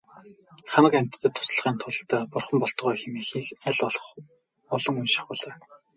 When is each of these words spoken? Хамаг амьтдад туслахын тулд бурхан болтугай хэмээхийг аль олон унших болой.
Хамаг 0.71 0.93
амьтдад 0.97 1.33
туслахын 1.35 1.75
тулд 1.79 2.09
бурхан 2.31 2.57
болтугай 2.61 2.97
хэмээхийг 2.99 3.47
аль 3.67 3.81
олон 4.73 4.95
унших 5.01 5.23
болой. 5.29 5.53